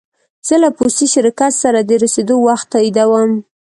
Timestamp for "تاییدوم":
2.73-3.31